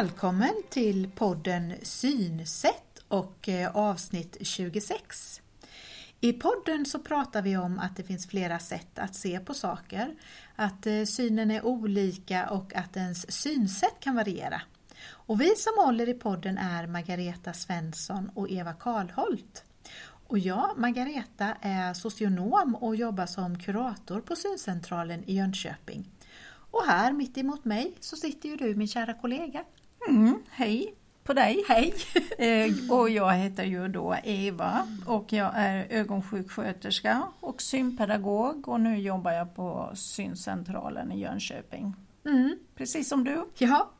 Välkommen 0.00 0.54
till 0.70 1.10
podden 1.14 1.74
Synsätt 1.82 3.02
och 3.08 3.48
eh, 3.48 3.76
avsnitt 3.76 4.36
26. 4.40 5.42
I 6.20 6.32
podden 6.32 6.86
så 6.86 6.98
pratar 6.98 7.42
vi 7.42 7.56
om 7.56 7.78
att 7.78 7.96
det 7.96 8.02
finns 8.02 8.26
flera 8.26 8.58
sätt 8.58 8.98
att 8.98 9.14
se 9.14 9.40
på 9.40 9.54
saker, 9.54 10.14
att 10.56 10.86
eh, 10.86 11.04
synen 11.04 11.50
är 11.50 11.66
olika 11.66 12.50
och 12.50 12.74
att 12.74 12.96
ens 12.96 13.32
synsätt 13.32 14.00
kan 14.00 14.14
variera. 14.14 14.62
Och 15.08 15.40
vi 15.40 15.56
som 15.56 15.84
håller 15.84 16.08
i 16.08 16.14
podden 16.14 16.58
är 16.58 16.86
Margareta 16.86 17.52
Svensson 17.52 18.30
och 18.34 18.50
Eva 18.50 18.72
Karlholt. 18.72 19.64
Och 20.26 20.38
jag, 20.38 20.70
Margareta, 20.76 21.56
är 21.60 21.94
socionom 21.94 22.74
och 22.74 22.96
jobbar 22.96 23.26
som 23.26 23.58
kurator 23.58 24.20
på 24.20 24.36
Syncentralen 24.36 25.24
i 25.24 25.36
Jönköping. 25.36 26.10
Och 26.70 26.84
här 26.86 27.12
mitt 27.12 27.38
emot 27.38 27.64
mig 27.64 27.94
så 28.00 28.16
sitter 28.16 28.48
ju 28.48 28.56
du 28.56 28.74
min 28.74 28.88
kära 28.88 29.14
kollega. 29.14 29.64
Mm, 30.10 30.42
hej 30.50 30.94
på 31.24 31.32
dig! 31.32 31.64
Hej! 31.68 31.94
Eh, 32.38 32.72
och 32.90 33.10
jag 33.10 33.32
heter 33.32 33.64
ju 33.64 33.88
då 33.88 34.16
Eva 34.24 34.88
och 35.06 35.32
jag 35.32 35.52
är 35.54 35.86
ögonsjuksköterska 35.90 37.22
och 37.40 37.62
synpedagog 37.62 38.68
och 38.68 38.80
nu 38.80 38.98
jobbar 38.98 39.32
jag 39.32 39.54
på 39.54 39.90
Syncentralen 39.94 41.12
i 41.12 41.20
Jönköping. 41.20 41.94
Mm. 42.24 42.58
Precis 42.74 43.08
som 43.08 43.24
du. 43.24 43.44
Ja, 43.58 43.90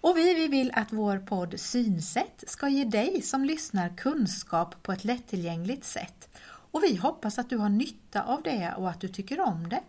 och 0.00 0.16
vi, 0.16 0.34
vi 0.34 0.48
vill 0.48 0.72
att 0.74 0.92
vår 0.92 1.18
podd 1.18 1.60
Synsätt 1.60 2.44
ska 2.46 2.68
ge 2.68 2.84
dig 2.84 3.22
som 3.22 3.44
lyssnar 3.44 3.96
kunskap 3.96 4.82
på 4.82 4.92
ett 4.92 5.04
lättillgängligt 5.04 5.84
sätt. 5.84 6.28
Och 6.44 6.82
vi 6.82 6.96
hoppas 6.96 7.38
att 7.38 7.50
du 7.50 7.56
har 7.56 7.68
nytta 7.68 8.22
av 8.22 8.42
det 8.42 8.74
och 8.76 8.90
att 8.90 9.00
du 9.00 9.08
tycker 9.08 9.40
om 9.40 9.68
det. 9.68 9.80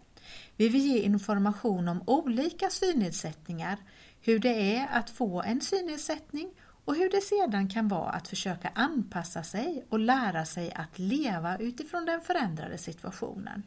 Vi 0.57 0.69
vill 0.69 0.85
ge 0.85 0.99
information 0.99 1.87
om 1.87 2.03
olika 2.05 2.69
synnedsättningar, 2.69 3.77
hur 4.25 4.39
det 4.39 4.77
är 4.77 4.87
att 4.91 5.09
få 5.09 5.41
en 5.41 5.61
synnedsättning 5.61 6.49
och 6.85 6.95
hur 6.95 7.09
det 7.09 7.21
sedan 7.21 7.69
kan 7.69 7.87
vara 7.87 8.09
att 8.09 8.27
försöka 8.27 8.71
anpassa 8.75 9.43
sig 9.43 9.85
och 9.89 9.99
lära 9.99 10.45
sig 10.45 10.73
att 10.73 10.99
leva 10.99 11.57
utifrån 11.57 12.05
den 12.05 12.21
förändrade 12.21 12.77
situationen. 12.77 13.63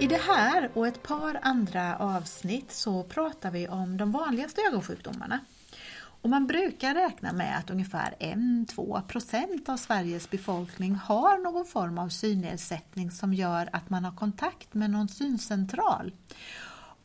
I 0.00 0.06
det 0.06 0.20
här 0.20 0.70
och 0.74 0.86
ett 0.86 1.02
par 1.02 1.40
andra 1.42 1.96
avsnitt 1.96 2.72
så 2.72 3.02
pratar 3.02 3.50
vi 3.50 3.68
om 3.68 3.96
de 3.96 4.12
vanligaste 4.12 4.60
ögonsjukdomarna. 4.60 5.40
Och 6.22 6.30
man 6.30 6.46
brukar 6.46 6.94
räkna 6.94 7.32
med 7.32 7.58
att 7.58 7.70
ungefär 7.70 8.14
1-2% 8.20 9.70
av 9.70 9.76
Sveriges 9.76 10.30
befolkning 10.30 10.94
har 10.94 11.38
någon 11.38 11.66
form 11.66 11.98
av 11.98 12.08
synnedsättning 12.08 13.10
som 13.10 13.34
gör 13.34 13.68
att 13.72 13.90
man 13.90 14.04
har 14.04 14.16
kontakt 14.16 14.74
med 14.74 14.90
någon 14.90 15.08
syncentral. 15.08 16.12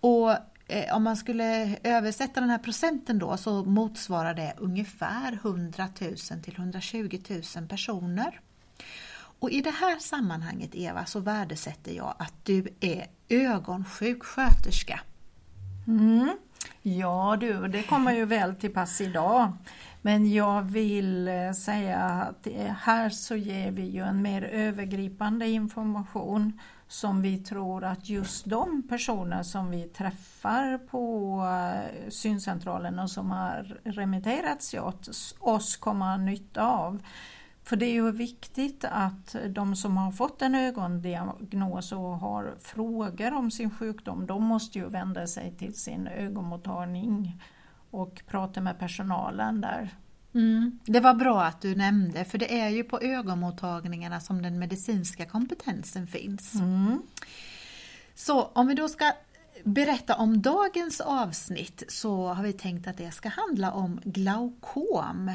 Och 0.04 0.32
eh, 0.68 0.96
om 0.96 1.04
man 1.04 1.18
skulle 1.18 1.78
översätta 1.84 2.40
den 2.40 2.50
här 2.50 2.58
procenten 2.58 3.20
då 3.20 3.38
så 3.38 3.64
motsvarar 3.64 4.34
det 4.34 4.54
ungefär 4.58 5.34
100 5.34 5.88
000 6.02 6.16
till 6.44 6.56
120 6.56 7.20
000 7.56 7.68
personer. 7.68 8.40
Och 9.40 9.52
i 9.52 9.62
det 9.62 9.72
här 9.72 10.00
sammanhanget 10.00 10.76
Eva 10.76 11.06
så 11.06 11.20
värdesätter 11.20 11.92
jag 11.92 12.16
att 12.20 12.34
du 12.44 12.68
är 12.80 13.08
ögonsjuksköterska. 13.30 15.00
Mm. 15.88 16.38
Ja 16.82 17.38
du, 17.40 17.68
det 17.68 17.84
kommer 17.84 18.14
ju 18.14 18.26
väl 18.26 18.56
till 18.56 18.74
pass 18.74 19.02
idag. 19.02 19.52
Men 20.02 20.34
jag 20.34 20.62
vill 20.62 21.28
eh, 21.28 21.52
säga 21.52 22.00
att 22.00 22.48
eh, 22.48 22.74
här 22.82 23.10
så 23.10 23.36
ger 23.36 23.72
vi 23.72 23.84
ju 23.84 24.04
en 24.04 24.22
mer 24.22 24.42
övergripande 24.42 25.48
information 25.48 26.60
som 26.94 27.22
vi 27.22 27.38
tror 27.38 27.84
att 27.84 28.10
just 28.10 28.46
de 28.46 28.88
personer 28.90 29.44
som 29.44 29.72
vi 29.72 29.84
träffar 29.84 30.78
på 30.78 31.38
eh, 31.46 32.10
syncentralen 32.10 33.00
och 33.00 33.12
som 33.12 33.32
har 33.32 33.78
remitterats 33.84 34.70
till 34.70 34.80
oss 35.40 35.78
kommer 35.78 36.06
ha 36.06 36.18
nytta 36.18 36.68
av. 36.68 37.04
För 37.64 37.76
det 37.76 37.86
är 37.86 37.94
ju 37.94 38.12
viktigt 38.12 38.86
att 38.92 39.36
de 39.50 39.76
som 39.76 39.98
har 39.98 40.12
fått 40.12 40.42
en 40.42 40.56
ögondiagnos 40.56 41.92
och 41.92 42.00
har 42.00 42.56
frågor 42.60 43.34
om 43.34 43.52
sin 43.52 43.72
sjukdom, 43.72 44.26
de 44.26 44.44
måste 44.44 44.80
ju 44.80 44.90
vända 44.90 45.28
sig 45.28 45.56
till 45.58 45.76
sin 45.76 46.08
ögonmottagning 46.08 47.42
och 47.92 48.22
prata 48.28 48.62
med 48.62 48.80
personalen 48.80 49.62
där. 49.62 49.90
Mm. 50.34 50.80
Det 50.86 51.00
var 51.00 51.14
bra 51.14 51.44
att 51.44 51.62
du 51.62 51.76
nämnde, 51.76 52.26
för 52.26 52.38
det 52.38 52.60
är 52.60 52.70
ju 52.70 52.84
på 52.84 53.00
ögonmottagningarna 53.02 54.20
som 54.20 54.42
den 54.42 54.60
medicinska 54.60 55.26
kompetensen 55.26 56.08
finns. 56.08 56.56
Mm. 56.56 57.02
Så 58.16 58.44
om 58.44 58.68
vi 58.68 58.74
då 58.74 58.90
ska 58.90 59.12
berätta 59.64 60.16
om 60.16 60.42
dagens 60.42 61.02
avsnitt 61.02 61.84
så 61.88 62.28
har 62.28 62.44
vi 62.44 62.54
tänkt 62.54 62.88
att 62.88 62.98
det 62.98 63.12
ska 63.12 63.30
handla 63.30 63.72
om 63.72 64.02
glaukom. 64.04 65.32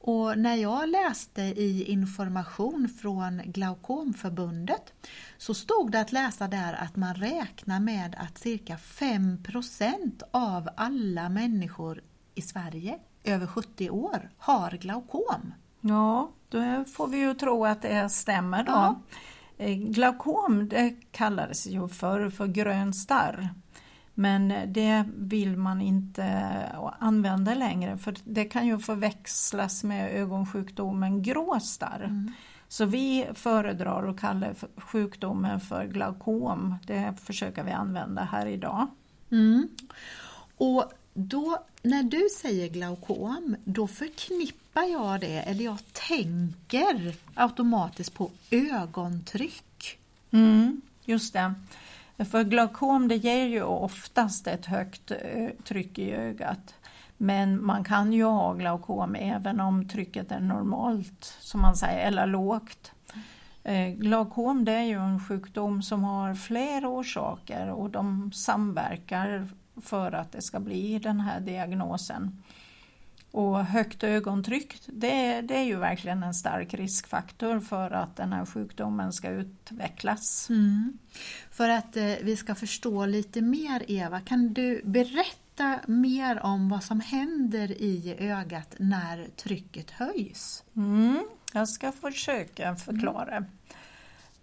Och 0.00 0.38
när 0.38 0.54
jag 0.54 0.88
läste 0.88 1.42
i 1.42 1.84
information 1.84 2.88
från 3.00 3.42
Glaukomförbundet 3.44 4.92
så 5.38 5.54
stod 5.54 5.92
det 5.92 6.00
att 6.00 6.12
läsa 6.12 6.48
där 6.48 6.72
att 6.72 6.96
man 6.96 7.14
räknar 7.14 7.80
med 7.80 8.16
att 8.18 8.38
cirka 8.38 8.76
5% 8.76 10.22
av 10.30 10.68
alla 10.76 11.28
människor 11.28 12.02
i 12.34 12.42
Sverige 12.42 12.98
över 13.24 13.46
70 13.46 13.90
år 13.90 14.30
har 14.38 14.70
glaukom. 14.70 15.54
Ja, 15.80 16.30
då 16.48 16.84
får 16.84 17.06
vi 17.06 17.18
ju 17.18 17.34
tro 17.34 17.64
att 17.64 17.82
det 17.82 18.08
stämmer 18.08 18.64
då. 18.64 18.72
Ja. 18.72 19.00
Eh, 19.58 19.76
glaukom 19.76 20.68
det 20.68 20.94
kallades 21.10 21.66
ju 21.66 21.88
förr 21.88 22.30
för 22.30 22.46
grön 22.46 22.94
starr. 22.94 23.48
Men 24.14 24.54
det 24.66 25.04
vill 25.16 25.56
man 25.56 25.80
inte 25.80 26.52
använda 26.98 27.54
längre 27.54 27.98
för 27.98 28.14
det 28.24 28.44
kan 28.44 28.66
ju 28.66 28.78
förväxlas 28.78 29.84
med 29.84 30.14
ögonsjukdomen 30.14 31.22
gråstarr. 31.22 32.04
Mm. 32.04 32.32
Så 32.68 32.84
vi 32.84 33.28
föredrar 33.34 34.08
att 34.08 34.20
kalla 34.20 34.46
sjukdomen 34.76 35.60
för 35.60 35.84
glaukom. 35.84 36.74
Det 36.86 37.14
försöker 37.22 37.64
vi 37.64 37.70
använda 37.70 38.22
här 38.22 38.46
idag. 38.46 38.86
Mm. 39.30 39.68
Och 40.56 40.84
då, 41.14 41.58
när 41.82 42.02
du 42.02 42.28
säger 42.40 42.68
glaukom, 42.68 43.56
då 43.64 43.86
förknippar 43.86 44.82
jag 44.82 45.20
det, 45.20 45.40
eller 45.40 45.64
jag 45.64 45.78
tänker 45.92 47.14
automatiskt 47.34 48.14
på 48.14 48.30
ögontryck. 48.50 49.98
Mm, 50.30 50.80
just 51.04 51.32
det. 51.32 51.54
För 52.30 52.44
glaukom 52.44 53.08
det 53.08 53.16
ger 53.16 53.46
ju 53.46 53.62
oftast 53.62 54.46
ett 54.46 54.66
högt 54.66 55.10
eh, 55.10 55.48
tryck 55.64 55.98
i 55.98 56.12
ögat. 56.12 56.74
Men 57.16 57.64
man 57.66 57.84
kan 57.84 58.12
ju 58.12 58.24
ha 58.24 58.54
glaukom 58.54 59.14
även 59.14 59.60
om 59.60 59.88
trycket 59.88 60.32
är 60.32 60.40
normalt, 60.40 61.36
som 61.40 61.60
man 61.60 61.76
säger, 61.76 62.06
eller 62.06 62.26
lågt. 62.26 62.92
Eh, 63.64 63.88
glaukom 63.88 64.64
det 64.64 64.72
är 64.72 64.82
ju 64.82 64.98
en 64.98 65.20
sjukdom 65.20 65.82
som 65.82 66.04
har 66.04 66.34
flera 66.34 66.88
orsaker 66.88 67.70
och 67.70 67.90
de 67.90 68.32
samverkar 68.32 69.48
för 69.82 70.12
att 70.12 70.32
det 70.32 70.42
ska 70.42 70.60
bli 70.60 70.98
den 70.98 71.20
här 71.20 71.40
diagnosen. 71.40 72.42
Och 73.30 73.64
högt 73.64 74.04
ögontryck 74.04 74.82
det, 74.86 75.40
det 75.40 75.56
är 75.56 75.64
ju 75.64 75.76
verkligen 75.76 76.22
en 76.22 76.34
stark 76.34 76.74
riskfaktor 76.74 77.60
för 77.60 77.90
att 77.90 78.16
den 78.16 78.32
här 78.32 78.46
sjukdomen 78.46 79.12
ska 79.12 79.30
utvecklas. 79.30 80.50
Mm. 80.50 80.98
För 81.50 81.68
att 81.68 81.96
eh, 81.96 82.14
vi 82.22 82.36
ska 82.36 82.54
förstå 82.54 83.06
lite 83.06 83.40
mer 83.40 83.82
Eva, 83.88 84.20
kan 84.20 84.54
du 84.54 84.82
berätta 84.84 85.80
mer 85.86 86.40
om 86.40 86.68
vad 86.68 86.84
som 86.84 87.00
händer 87.00 87.72
i 87.72 88.16
ögat 88.18 88.74
när 88.78 89.26
trycket 89.36 89.90
höjs? 89.90 90.64
Mm. 90.76 91.24
Jag 91.52 91.68
ska 91.68 91.92
försöka 91.92 92.76
förklara. 92.76 93.36
Mm. 93.36 93.50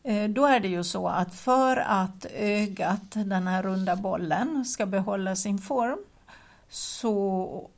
Eh, 0.05 0.29
då 0.29 0.45
är 0.45 0.59
det 0.59 0.67
ju 0.67 0.83
så 0.83 1.07
att 1.07 1.35
för 1.35 1.77
att 1.77 2.25
ögat, 2.33 3.11
den 3.11 3.47
här 3.47 3.63
runda 3.63 3.95
bollen, 3.95 4.65
ska 4.65 4.85
behålla 4.85 5.35
sin 5.35 5.57
form 5.57 5.99
så, 6.69 7.17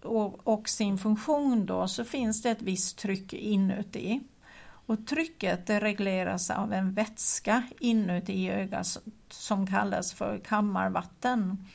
och, 0.02 0.48
och, 0.48 0.70
sin 0.70 0.98
funktion 0.98 1.66
då 1.66 1.88
så 1.88 2.04
finns 2.04 2.42
det 2.42 2.50
ett 2.50 2.62
visst 2.62 2.98
tryck 2.98 3.34
inuti. 3.34 4.22
Och 4.60 5.08
trycket 5.08 5.70
regleras 5.70 6.50
av 6.50 6.74
en 6.74 6.94
vätska 6.94 7.64
inuti 7.80 8.50
ögat 8.50 8.98
som 9.30 9.68
kallas 9.68 10.14
för 10.14 10.38
kammarvatten. 10.38 11.66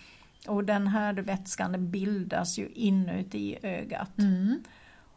Och 0.47 0.65
den 0.65 0.87
här 0.87 1.15
vätskan 1.15 1.91
bildas 1.91 2.59
ju 2.59 2.69
inuti 2.69 3.59
ögat. 3.63 4.19
Mm. 4.19 4.63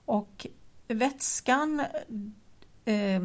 Och 0.05 0.47
vätskan 0.87 1.83
eh, 2.85 3.21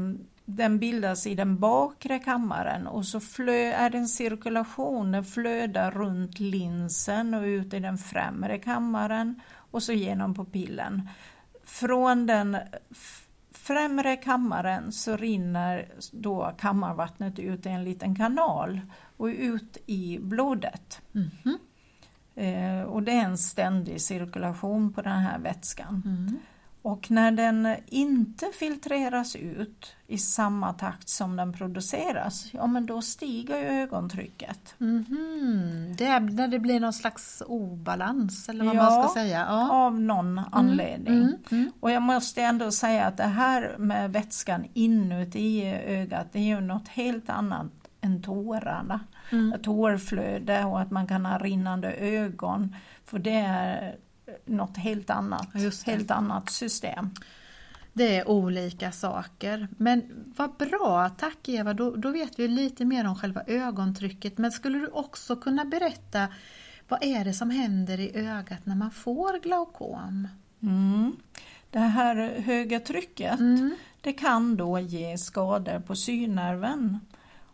den 0.57 0.79
bildas 0.79 1.27
i 1.27 1.35
den 1.35 1.59
bakre 1.59 2.19
kammaren 2.19 2.87
och 2.87 3.07
så 3.07 3.21
flö, 3.21 3.73
är 3.73 3.91
det 3.91 3.99
en 3.99 4.09
cirkulation, 4.09 5.13
den 5.13 5.25
flödar 5.25 5.91
runt 5.91 6.39
linsen 6.39 7.35
och 7.35 7.43
ut 7.43 7.75
i 7.75 7.81
den 7.81 7.99
främre 7.99 8.59
kammaren 8.59 9.41
och 9.57 9.83
så 9.83 9.93
genom 9.93 10.35
pupillen. 10.35 11.09
Från 11.65 12.27
den 12.27 12.57
främre 13.53 14.17
kammaren 14.17 14.93
så 14.93 15.17
rinner 15.17 15.89
då 16.13 16.55
kammarvattnet 16.59 17.39
ut 17.39 17.67
i 17.67 17.69
en 17.69 17.85
liten 17.85 18.15
kanal 18.15 18.81
och 19.17 19.27
ut 19.27 19.77
i 19.87 20.19
blodet. 20.19 21.01
Mm 21.15 21.31
-hmm. 21.43 21.59
Eh, 22.35 22.83
och 22.83 23.03
det 23.03 23.13
är 23.13 23.25
en 23.25 23.39
ständig 23.39 24.01
cirkulation 24.01 24.93
på 24.93 25.03
den 25.03 25.19
här 25.19 25.39
vätskan. 25.39 26.03
Mm. 26.07 26.39
Och 26.83 27.11
när 27.11 27.31
den 27.31 27.77
inte 27.87 28.47
filtreras 28.59 29.37
ut 29.37 29.97
i 30.07 30.19
samma 30.19 30.73
takt 30.73 31.09
som 31.09 31.37
den 31.37 31.53
produceras, 31.53 32.49
ja 32.53 32.67
men 32.67 32.87
då 32.87 33.03
stiger 33.03 33.59
ju 33.59 33.67
ögontrycket. 33.67 34.75
Mhm. 34.79 35.95
Det 35.99 36.05
är 36.05 36.21
när 36.21 36.49
det 36.49 36.59
blir 36.59 36.81
någon 36.81 36.93
slags 36.93 37.43
obalans 37.47 38.49
eller 38.49 38.65
vad 38.65 38.77
Ja, 38.77 38.83
man 38.83 39.03
ska 39.03 39.15
säga. 39.15 39.47
Ja. 39.49 39.71
Av 39.73 40.01
någon 40.01 40.41
anledning. 40.53 41.15
Mm, 41.15 41.37
mm. 41.51 41.73
Och 41.81 41.91
jag 41.91 42.03
måste 42.03 42.43
ändå 42.43 42.71
säga 42.71 43.07
att 43.07 43.17
det 43.17 43.23
här 43.23 43.75
med 43.79 44.13
vätskan 44.13 44.65
inuti 44.75 45.65
ögat, 45.87 46.27
det 46.33 46.39
är 46.39 46.43
ju 46.43 46.61
något 46.61 46.89
helt 46.89 47.31
annat 47.31 47.73
än 48.01 48.23
tårarna. 48.23 49.01
Mm. 49.33 49.63
Tårflöde 49.63 50.65
och 50.65 50.81
att 50.81 50.91
man 50.91 51.07
kan 51.07 51.27
ha 51.27 51.39
rinnande 51.39 51.93
ögon. 51.93 52.77
För 53.05 53.19
det 53.19 53.37
är 53.37 53.97
något 54.45 54.77
helt 54.77 55.11
annat, 55.11 55.49
helt 55.87 56.11
annat 56.11 56.51
system. 56.51 57.11
Det 57.93 58.17
är 58.17 58.29
olika 58.29 58.93
saker. 58.93 59.69
Men 59.77 60.25
vad 60.37 60.57
bra, 60.57 61.09
tack 61.09 61.49
Eva. 61.49 61.75
Då, 61.75 61.97
då 61.97 62.11
vet 62.11 62.39
vi 62.39 62.49
lite 62.49 62.85
mer 62.85 63.07
om 63.07 63.17
själva 63.17 63.43
ögontrycket. 63.47 64.39
Men 64.39 64.53
skulle 64.53 64.79
du 64.79 64.87
också 64.87 65.37
kunna 65.37 65.65
berätta 65.65 66.29
vad 66.89 67.05
är 67.05 67.25
det 67.25 67.33
som 67.33 67.51
händer 67.51 68.01
i 68.01 68.17
ögat 68.17 68.67
när 68.67 68.77
man 68.77 68.91
får 68.91 69.43
glaukom? 69.43 70.29
Mm. 70.63 71.17
Det 71.71 71.79
här 71.79 72.41
höga 72.41 72.81
trycket 72.81 73.41
Mm. 73.41 73.77
det 74.01 74.13
kan 74.13 74.57
då 74.57 74.79
ge 74.79 75.19
skador 75.19 75.81
på 75.81 75.97
synnerven. 75.97 77.01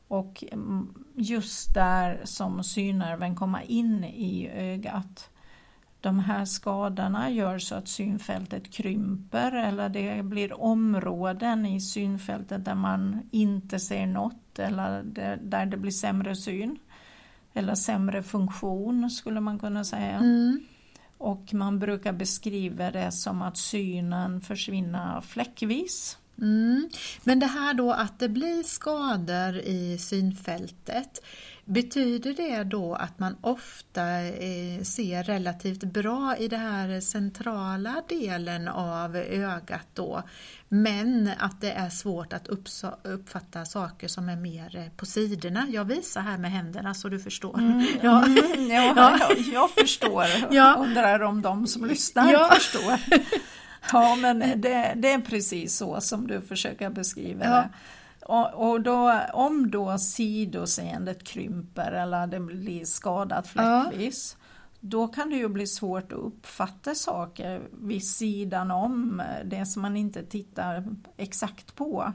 Och 0.09 0.45
mm, 0.53 0.95
just 1.15 1.75
där 1.75 2.21
som 2.25 2.65
synnerven 2.65 3.37
kommer 3.37 3.71
in 3.71 4.05
i 4.05 4.49
ögat. 4.49 5.31
De 6.01 6.19
här 6.19 6.45
skadorna 6.45 7.31
gör 7.31 7.59
så 7.59 7.75
att 7.75 7.89
synfältet 7.89 8.71
krymper 8.73 9.53
eller 9.53 9.89
det 9.89 10.23
blir 10.23 10.61
områden 10.61 11.67
i 11.67 11.81
synfältet 11.81 12.65
där 12.65 12.75
man 12.75 13.21
inte 13.31 13.79
ser 13.79 14.07
något 14.07 14.59
eller 14.59 15.03
där- 15.43 15.67
det 15.67 15.77
blir 15.77 15.91
sämre 15.91 16.37
syn. 16.37 16.79
Eller 17.55 17.75
sämre 17.75 18.23
funktion 18.23 19.11
skulle 19.11 19.41
man 19.41 19.59
kunna 19.59 19.85
säga. 19.85 20.17
Mm. 20.17 20.61
Och 21.19 21.55
man 21.55 21.79
brukar 21.79 22.13
beskriva 22.13 22.91
det 22.91 23.13
som 23.13 23.43
att 23.43 23.57
synen 23.57 24.41
försvinner 24.41 25.21
fläckvis. 25.21 26.19
Mm. 26.39 26.89
Men 27.25 27.39
det 27.41 27.47
här 27.47 27.75
då 27.75 27.93
att 27.93 28.19
det 28.19 28.29
blir 28.29 28.63
skador 28.63 29.57
i 29.57 29.99
synfältet, 29.99 31.23
betyder 31.69 32.33
det 32.33 32.65
då 32.65 32.95
att 32.95 33.19
man 33.19 33.37
ofta 33.41 34.21
eh, 34.21 34.83
ser 34.83 35.23
relativt 35.23 35.85
bra 35.85 36.37
i 36.39 36.49
den 36.49 36.61
här 36.61 37.01
centrala 37.01 38.03
delen 38.09 38.69
av 38.69 39.17
ögat 39.17 39.87
då, 39.95 40.23
men 40.69 41.31
att 41.39 41.61
det 41.61 41.71
är 41.73 41.89
svårt 41.91 42.33
att 42.33 42.49
uppfatta 43.03 43.65
saker 43.65 44.09
som 44.09 44.29
är 44.29 44.37
mer 44.37 44.77
eh, 44.77 44.89
på 44.97 45.07
sidorna? 45.07 45.67
Jag 45.71 45.85
visar 45.85 46.21
här 46.21 46.39
med 46.39 46.51
händerna 46.53 46.95
så 46.95 47.09
du 47.09 47.19
förstår. 47.21 47.61
Ja. 48.03 48.25
Mm, 48.27 48.71
ja, 48.71 48.93
Ja. 48.97 49.19
Jag, 49.29 49.39
jag 49.39 49.71
förstår. 49.71 50.25
Ja. 50.51 50.77
Undrar 50.79 51.23
om 51.23 51.43
de 51.43 51.67
som 51.67 51.85
lyssnar 51.85 52.33
Ja. 52.33 52.51
förstår. 52.55 53.01
Ja, 53.93 54.15
men 54.17 54.39
det, 54.61 54.93
det 54.97 55.13
är 55.13 55.21
precis 55.21 55.77
så 55.77 56.01
som 56.01 56.27
du 56.27 56.41
försöker 56.41 56.91
beskriva 56.91 57.45
Ja. 57.45 57.65
Och, 58.29 58.71
och 58.71 58.81
då, 58.81 59.21
om 59.33 59.71
då 59.71 59.99
sidoseendet 59.99 61.25
krymper 61.25 61.93
eller 61.93 62.27
det 62.27 62.41
blir 62.41 62.85
skadat 62.85 63.47
fläckvis, 63.47 64.37
då 64.81 65.09
kan 65.09 65.31
det 65.31 65.37
ju 65.37 65.49
bli 65.49 65.67
svårt 65.67 66.13
att 66.13 66.19
uppfatta 66.19 66.95
saker 66.95 67.63
vid 67.73 68.07
sidan 68.07 68.71
om 68.71 69.23
det 69.45 69.67
som 69.67 69.83
man 69.83 69.97
inte 69.97 70.23
tittar 70.23 70.85
exakt 71.17 71.77
på. 71.77 72.13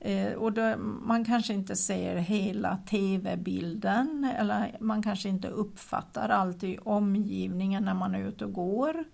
Eh, 0.00 0.32
och 0.32 0.52
då, 0.52 0.74
man 1.02 1.24
kanske 1.24 1.54
inte 1.54 1.76
ser 1.76 2.16
hela 2.16 2.78
TV-bilden 2.88 4.32
eller 4.38 4.76
man 4.80 5.02
kanske 5.02 5.28
inte 5.28 5.48
uppfattar 5.48 6.28
allt 6.28 6.64
i 6.64 6.78
omgivningen 6.78 7.84
när 7.84 7.94
man 7.94 8.14
är 8.14 8.28
ute 8.28 8.44
och 8.44 8.52
går. 8.52 9.04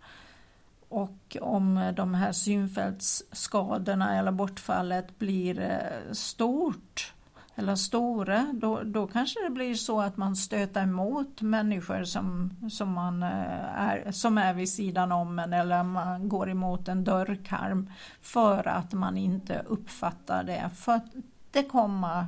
Och 0.93 1.37
om 1.41 1.77
eh, 1.79 1.95
de 1.95 2.15
här 2.15 2.33
synfältsskadorna 2.33 4.19
eller 4.19 4.33
bortfallet 4.33 5.19
blir 5.19 5.61
eh, 5.61 6.13
stort 6.13 7.13
eller 7.55 7.77
stora, 7.77 8.47
då, 8.55 8.83
då 8.85 9.07
kanske 9.07 9.45
det 9.45 9.51
blir 9.51 9.75
så 9.75 10.01
att 10.01 10.17
man 10.17 10.37
stöter 10.37 10.83
emot 10.83 11.41
människor 11.41 12.05
som, 12.05 12.51
som, 12.71 12.93
man, 12.93 13.23
eh, 13.23 13.81
är, 13.81 14.13
som 14.13 14.39
är 14.39 14.55
vid 14.55 14.69
sidan 14.69 15.13
om 15.13 15.39
en 15.39 15.53
eller 15.53 15.83
man 15.83 16.29
går 16.29 16.51
emot 16.51 16.89
en 16.89 17.05
dörrkarm 17.05 17.91
för 18.21 18.69
att 18.69 18.93
man 18.93 19.19
inte 19.19 19.63
uppfattar 19.67 20.45
det. 20.45 20.71
För 20.75 20.93
att 20.93 21.07
det 21.51 21.63
kommer 21.63 22.27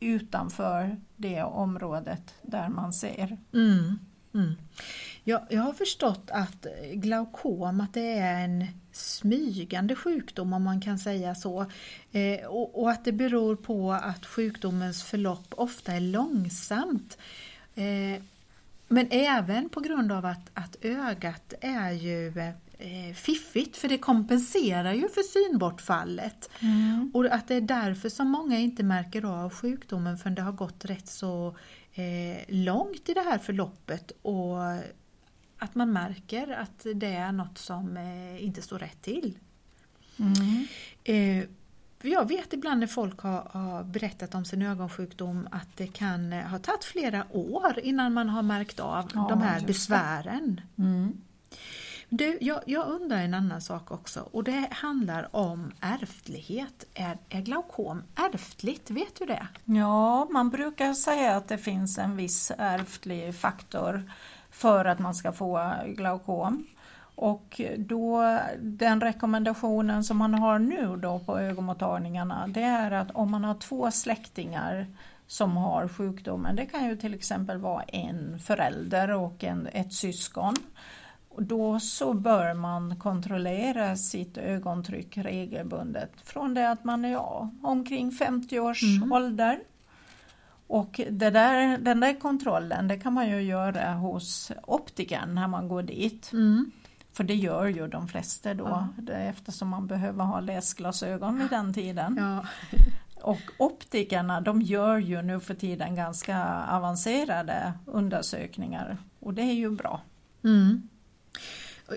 utanför 0.00 0.96
det 1.16 1.42
området 1.42 2.34
där 2.42 2.68
man 2.68 2.92
ser. 2.92 3.38
Mm. 3.52 3.98
Mm. 4.34 4.54
Jag, 5.24 5.46
jag 5.50 5.62
har 5.62 5.72
förstått 5.72 6.30
att 6.30 6.66
glaukom 6.92 7.80
att 7.80 7.94
det 7.94 8.18
är 8.18 8.44
en 8.44 8.66
smygande 8.92 9.96
sjukdom 9.96 10.52
om 10.52 10.62
man 10.62 10.80
kan 10.80 10.98
säga 10.98 11.34
så. 11.34 11.66
Eh, 12.12 12.46
och, 12.46 12.82
och 12.82 12.90
att 12.90 13.04
det 13.04 13.12
beror 13.12 13.56
på 13.56 13.92
att 13.92 14.26
sjukdomens 14.26 15.02
förlopp 15.02 15.54
ofta 15.56 15.92
är 15.92 16.00
långsamt. 16.00 17.18
Eh, 17.74 18.22
men 18.88 19.08
även 19.10 19.68
på 19.68 19.80
grund 19.80 20.12
av 20.12 20.26
att, 20.26 20.50
att 20.54 20.76
ögat 20.80 21.54
är 21.60 21.92
ju 21.92 22.38
eh, 22.78 23.14
fiffigt 23.14 23.76
för 23.76 23.88
det 23.88 23.98
kompenserar 23.98 24.92
ju 24.92 25.08
för 25.08 25.22
synbortfallet. 25.22 26.50
Och 27.12 27.26
att 27.26 27.48
det 27.48 27.54
är 27.54 27.60
därför 27.60 28.08
som 28.08 28.28
många 28.28 28.58
inte 28.58 28.82
märker 28.82 29.24
av 29.24 29.50
sjukdomen 29.50 30.18
förrän 30.18 30.34
det 30.34 30.42
har 30.42 30.52
gått 30.52 30.84
rätt 30.84 31.08
så 31.08 31.56
långt 32.48 33.08
i 33.08 33.14
det 33.14 33.20
här 33.20 33.38
förloppet 33.38 34.12
och 34.22 34.58
att 35.62 35.74
man 35.74 35.92
märker 35.92 36.48
att 36.52 36.86
det 36.94 37.14
är 37.14 37.32
något 37.32 37.58
som 37.58 37.96
eh, 37.96 38.44
inte 38.44 38.62
står 38.62 38.78
rätt 38.78 39.02
till. 39.02 39.38
Mm. 40.18 40.66
Eh, 41.04 41.44
jag 42.02 42.28
vet 42.28 42.52
ibland 42.52 42.80
när 42.80 42.86
folk 42.86 43.20
har, 43.20 43.84
berättat 43.84 44.34
om 44.34 44.44
sin 44.44 44.62
ögonsjukdom 44.62 45.48
att 45.50 45.76
det 45.76 45.86
kan 45.86 46.32
eh, 46.32 46.44
ha 46.44 46.58
tagit 46.58 46.84
flera 46.84 47.26
år 47.30 47.80
innan 47.82 48.12
man 48.12 48.28
har 48.28 48.42
märkt 48.42 48.80
av 48.80 49.10
Ja, 49.14 49.26
de 49.30 49.42
här 49.42 49.60
besvären. 49.60 50.60
Mm. 50.78 51.20
Du, 52.14 52.38
jag, 52.40 52.60
jag 52.66 52.88
undrar 52.88 53.18
en 53.18 53.34
annan 53.34 53.60
sak 53.60 53.90
också 53.90 54.28
och 54.32 54.44
det 54.44 54.68
handlar 54.70 55.36
om 55.36 55.72
ärftlighet. 55.80 56.84
Är, 56.94 57.18
är 57.28 57.40
glaukom 57.40 58.02
ärftligt? 58.14 58.90
Vet 58.90 59.18
du 59.18 59.26
det? 59.26 59.46
Ja, 59.64 60.24
man 60.30 60.50
brukar 60.50 60.94
säga 60.94 61.36
att 61.36 61.48
det 61.48 61.58
finns 61.58 61.98
en 61.98 62.16
viss 62.16 62.52
ärftlig 62.58 63.34
faktor 63.34 64.10
för 64.50 64.84
att 64.84 64.98
man 64.98 65.14
ska 65.14 65.32
få 65.32 65.74
glaukom. 65.86 66.66
Och 67.14 67.60
då, 67.76 68.38
den 68.60 69.00
rekommendationen 69.00 70.04
som 70.04 70.16
man 70.16 70.34
har 70.34 70.58
nu 70.58 70.96
då 70.96 71.18
på 71.18 71.38
ögonmottagningarna 71.38 72.46
det 72.46 72.62
är 72.62 72.90
att 72.90 73.10
om 73.10 73.30
man 73.30 73.44
har 73.44 73.54
två 73.54 73.90
släktingar 73.90 74.86
som 75.26 75.56
har 75.56 75.88
sjukdomen, 75.88 76.56
det 76.56 76.66
kan 76.66 76.84
ju 76.84 76.96
till 76.96 77.14
exempel 77.14 77.58
vara 77.58 77.82
en 77.82 78.38
förälder 78.38 79.10
och 79.10 79.44
en, 79.44 79.68
ett 79.72 79.92
syskon. 79.92 80.54
Och 81.34 81.42
Då 81.42 81.80
så 81.80 82.12
bör 82.14 82.54
man 82.54 82.96
kontrollera 82.96 83.96
sitt 83.96 84.38
ögontryck 84.38 85.16
regelbundet 85.18 86.10
från 86.24 86.54
det 86.54 86.70
att 86.70 86.84
man 86.84 87.04
är 87.04 87.12
ja, 87.12 87.50
omkring 87.62 88.12
50 88.12 88.60
års 88.60 88.82
Mm. 88.82 89.12
ålder. 89.12 89.58
Och 90.66 91.00
det 91.10 91.30
där, 91.30 91.78
den 91.78 92.00
där 92.00 92.20
kontrollen 92.20 92.88
det 92.88 92.98
kan 92.98 93.12
man 93.12 93.28
ju 93.30 93.42
göra 93.42 93.92
hos 93.92 94.52
optikern 94.66 95.34
när 95.34 95.48
man 95.48 95.68
går 95.68 95.82
dit. 95.82 96.32
Mm. 96.32 96.70
För 97.12 97.24
det 97.24 97.34
gör 97.34 97.66
ju 97.66 97.88
de 97.88 98.08
flesta 98.08 98.54
då 98.54 98.88
Ja. 99.08 99.12
eftersom 99.14 99.68
man 99.68 99.86
behöver 99.86 100.24
ha 100.24 100.40
läsglasögon 100.40 101.38
vid 101.38 101.50
den 101.50 101.74
tiden. 101.74 102.16
Ja. 102.20 102.44
Och 103.22 103.40
optikerna 103.58 104.40
de 104.40 104.62
gör 104.62 104.96
ju 104.98 105.22
nu 105.22 105.40
för 105.40 105.54
tiden 105.54 105.94
ganska 105.94 106.64
avancerade 106.70 107.72
undersökningar 107.86 108.96
och 109.20 109.34
det 109.34 109.42
är 109.42 109.52
ju 109.54 109.70
bra. 109.70 110.00
Mm. 110.44 110.88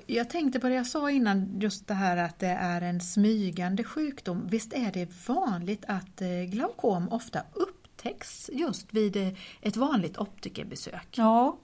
Jag 0.08 0.30
tänkte 0.30 0.60
på 0.60 0.68
det 0.70 0.75
jag 0.75 0.88
sa 0.88 1.12
innan, 1.12 1.60
just 1.60 1.88
det 1.88 1.94
här 1.94 2.18
att 2.18 2.39
det 2.39 2.48
är 2.48 2.82
en 2.82 3.01
smygande 3.01 3.84
sjukdom. 3.84 4.48
Visst 4.48 4.74
är 4.74 4.92
det 4.92 5.27
vanligt 5.27 5.86
att 5.88 6.22
eh, 6.22 6.27
glaukom 6.30 7.10
ofta 7.10 7.42
upptäcks 7.54 8.50
just 8.54 8.94
vid 8.94 9.15
eh, 9.15 9.27
ett 9.62 9.77
vanligt 9.77 10.18
optikerbesök? 10.18 11.08
Ja, 11.12 11.58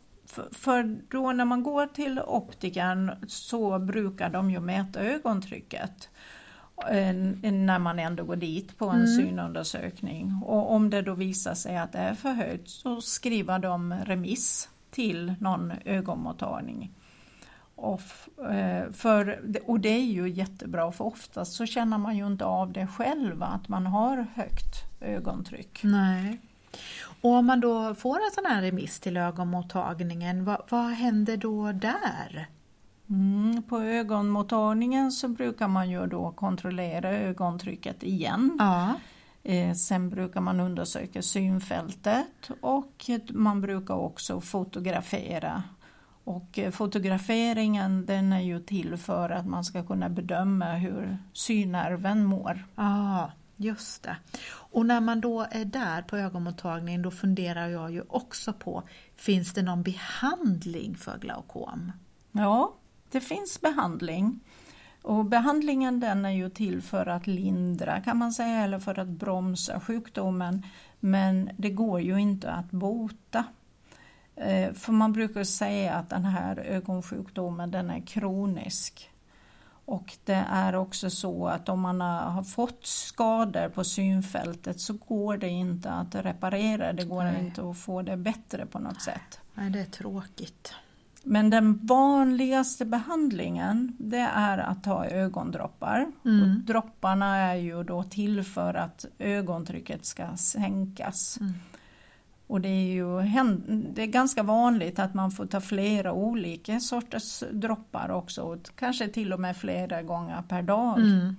för, 0.51 0.97
då 1.09 1.31
när 1.31 1.45
man 1.45 1.63
går 1.63 1.87
till 1.87 2.19
optikern 2.19 3.11
så 3.27 3.79
brukar 3.79 4.29
de 4.29 4.51
ju 4.51 4.59
mäta 4.59 4.99
ögontrycket 4.99 6.09
eh, 6.89 7.13
när 7.51 7.79
man 7.79 7.99
ändå 7.99 8.23
går 8.23 8.35
dit 8.35 8.77
på 8.77 8.85
en 8.89 8.95
Mm. 8.95 9.07
synundersökning. 9.17 10.41
Och 10.45 10.71
om 10.71 10.89
det 10.89 11.01
då 11.01 11.13
visar 11.13 11.53
sig 11.53 11.77
att 11.77 11.91
det 11.91 11.97
är 11.99 12.13
för 12.13 12.31
högt 12.31 12.69
så 12.69 13.01
skriver 13.01 13.59
de 13.59 13.93
remiss 13.93 14.69
till 14.91 15.33
någon 15.39 15.73
ögonmottagning. 15.85 16.91
Och, 17.81 18.01
eh, 18.51 18.91
för, 18.91 19.39
och 19.65 19.79
det 19.79 19.89
är 19.89 20.03
ju 20.03 20.29
jättebra 20.29 20.91
för 20.91 21.05
oftast 21.05 21.53
så 21.53 21.65
känner 21.65 21.97
man 21.97 22.17
ju 22.17 22.27
inte 22.27 22.45
av 22.45 22.71
det 22.71 22.87
själv 22.87 23.43
att 23.43 23.67
man 23.67 23.85
har 23.85 24.25
högt 24.35 24.75
ögontryck. 24.99 25.79
Nej. 25.83 26.39
Och 27.21 27.31
om 27.31 27.45
man 27.45 27.59
då 27.59 27.95
får 27.95 28.15
en 28.15 28.31
sån 28.35 28.45
här 28.45 28.61
remiss 28.61 28.99
till 28.99 29.17
ögonmottagningen, 29.17 30.45
vad, 30.45 30.61
vad 30.69 30.85
händer 30.85 31.37
då 31.37 31.71
där? 31.71 32.47
Mm, 33.09 33.63
på 33.63 33.77
ögonmottagningen 33.77 35.11
så 35.11 35.27
brukar 35.27 35.67
man 35.67 35.89
ju 35.89 36.07
då 36.07 36.31
kontrollera 36.31 37.09
ögontrycket 37.09 38.03
igen. 38.03 38.57
Ja. 38.59 38.93
Eh, 39.43 39.73
sen 39.73 40.09
brukar 40.09 40.41
man 40.41 40.59
undersöka 40.59 41.21
synfältet 41.21 42.49
och 42.61 43.09
man 43.29 43.61
brukar 43.61 43.95
också 43.95 44.41
fotografera. 44.41 45.63
Och 46.23 46.59
eh, 46.59 46.71
fotograferingen 46.71 48.05
den 48.05 48.33
är 48.33 48.41
ju 48.41 48.59
till 48.59 48.97
för 48.97 49.29
att 49.29 49.45
man 49.45 49.63
ska 49.63 49.83
kunna 49.83 50.09
bedöma 50.09 50.73
hur 50.73 51.17
synnerven 51.33 52.25
mår. 52.25 52.65
Ja, 52.75 53.31
just 53.57 54.03
det. 54.03 54.17
Och 54.53 54.85
när 54.85 55.01
man 55.01 55.21
då 55.21 55.47
är 55.51 55.65
där 55.65 56.01
på 56.01 56.17
ögonmottagningen 56.17 57.01
då 57.01 57.11
funderar 57.11 57.67
jag 57.67 57.91
ju 57.91 58.03
också 58.07 58.53
på, 58.53 58.83
finns 59.15 59.53
det 59.53 59.61
någon 59.61 59.83
behandling 59.83 60.95
för 60.95 61.17
glaukom? 61.17 61.91
Ja, 62.31 62.73
det 63.11 63.21
finns 63.21 63.61
behandling. 63.61 64.39
Och 65.01 65.25
behandlingen 65.25 65.99
den 65.99 66.25
är 66.25 66.29
ju 66.29 66.49
till 66.49 66.81
för 66.81 67.05
att 67.05 67.27
lindra 67.27 68.01
kan 68.01 68.17
man 68.17 68.33
säga 68.33 68.63
eller 68.63 68.79
för 68.79 68.99
att 68.99 69.07
bromsa 69.07 69.79
sjukdomen. 69.79 70.65
Men 70.99 71.49
det 71.57 71.69
går 71.69 72.01
ju 72.01 72.17
inte 72.17 72.51
att 72.51 72.71
bota. 72.71 73.45
Eh, 74.35 74.73
för 74.73 74.91
man 74.91 75.13
brukar 75.13 75.43
säga 75.43 75.93
att 75.93 76.09
den 76.09 76.25
här 76.25 76.59
ögonsjukdomen 76.59 77.71
den 77.71 77.89
är 77.89 78.01
kronisk. 78.01 79.11
Och 79.85 80.13
det 80.25 80.45
är 80.49 80.75
också 80.75 81.09
så 81.09 81.47
att 81.47 81.69
om 81.69 81.79
man 81.79 82.01
har 82.01 82.43
fått 82.43 82.85
skador 82.85 83.69
på 83.69 83.83
synfältet 83.83 84.79
så 84.79 84.93
går 84.93 85.37
det 85.37 85.49
inte 85.49 85.91
att 85.91 86.15
reparera, 86.15 86.93
det 86.93 87.03
går 87.03 87.23
Nej. 87.23 87.45
inte 87.45 87.69
att 87.69 87.77
få 87.77 88.01
det 88.01 88.17
bättre 88.17 88.65
på 88.65 88.79
något 88.79 89.01
sätt. 89.01 89.39
Nej, 89.53 89.69
det 89.69 89.79
är 89.79 89.85
tråkigt. 89.85 90.73
Men 91.23 91.49
den 91.49 91.85
vanligaste 91.85 92.85
behandlingen 92.85 93.95
det 93.99 94.29
är 94.35 94.57
att 94.57 94.83
ta 94.83 95.05
ögondroppar. 95.05 96.11
Mm. 96.25 96.41
Och 96.41 96.47
dropparna 96.47 97.35
är 97.35 97.55
ju 97.55 97.83
då 97.83 98.03
till 98.03 98.43
för 98.43 98.73
att 98.73 99.05
ögontrycket 99.19 100.05
ska 100.05 100.37
sänkas. 100.37 101.37
Mm. 101.41 101.53
Och 102.51 102.61
det 102.61 102.69
är 102.69 102.93
ju 102.93 103.21
det 103.93 104.01
är 104.01 104.07
ganska 104.07 104.43
vanligt 104.43 104.99
att 104.99 105.13
man 105.13 105.31
får 105.31 105.45
ta 105.45 105.61
flera 105.61 106.13
olika 106.13 106.79
sorters 106.79 107.43
droppar 107.51 108.09
också, 108.09 108.57
kanske 108.75 109.07
till 109.07 109.33
och 109.33 109.39
med 109.39 109.57
flera 109.57 110.01
gånger 110.01 110.43
per 110.49 110.61
dag. 110.61 110.99
Mm. 110.99 111.35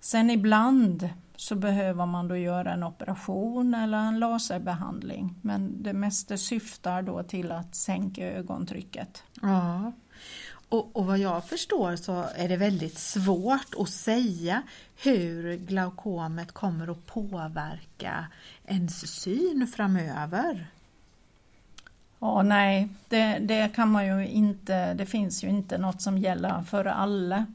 Sen 0.00 0.30
ibland 0.30 1.08
så 1.36 1.54
behöver 1.54 2.06
man 2.06 2.28
då 2.28 2.36
göra 2.36 2.72
en 2.72 2.84
operation 2.84 3.74
eller 3.74 3.98
en 3.98 4.18
laserbehandling. 4.18 5.34
Men 5.42 5.82
det 5.82 5.92
mesta 5.92 6.36
syftar 6.36 7.02
då 7.02 7.22
till 7.22 7.52
att 7.52 7.74
sänka 7.74 8.26
ögontrycket. 8.32 9.22
Ja. 9.42 9.92
Och, 10.70 10.96
och 10.96 11.06
vad 11.06 11.18
jag 11.18 11.44
förstår 11.44 11.96
så 11.96 12.24
är 12.34 12.48
det 12.48 12.56
väldigt 12.56 12.98
svårt 12.98 13.74
att 13.78 13.88
säga 13.88 14.62
hur 15.02 15.56
glaukomet 15.56 16.52
kommer 16.52 16.88
att 16.90 17.06
påverka 17.06 18.26
ens 18.64 19.20
syn 19.20 19.66
framöver. 19.66 20.66
Ja, 22.18 22.42
nej, 22.42 22.88
det, 23.08 23.38
det 23.38 23.74
kan 23.74 23.90
man 23.90 24.06
ju 24.06 24.28
inte, 24.28 24.94
det 24.94 25.06
finns 25.06 25.44
ju 25.44 25.48
inte 25.48 25.78
något 25.78 26.02
som 26.02 26.18
gäller 26.18 26.62
för 26.62 26.84
alla. 26.84 27.46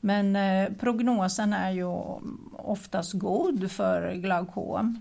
Men 0.00 0.36
eh, 0.36 0.72
prognosen 0.80 1.52
är 1.52 1.70
ju 1.70 1.84
oftast 2.52 3.12
god 3.12 3.70
för 3.70 4.14
glaukom. 4.14 5.00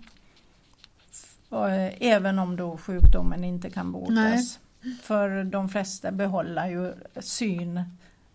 Eh, 1.52 2.02
även 2.02 2.40
om 2.40 2.56
då 2.56 2.78
sjukdomen 2.78 3.44
inte 3.44 3.70
kan 3.70 3.92
botas. 3.92 4.16
Nej. 4.16 4.67
För 5.02 5.44
de 5.44 5.70
flesta 5.70 6.12
behåller 6.12 6.68
ju 6.68 6.94
syn 7.20 7.84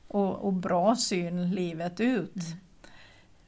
och, 0.08 0.44
och 0.44 0.52
bra 0.52 0.96
syn 0.96 1.50
livet 1.50 2.00
ut. 2.00 2.36
Mm. 2.36 2.58